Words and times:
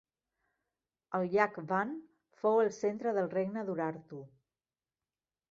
El 1.17 1.25
llac 1.33 1.59
Van 1.73 1.91
fou 2.45 2.63
el 2.63 2.73
centre 2.79 3.15
del 3.19 3.29
Regne 3.35 3.67
d'Urartu. 3.69 4.25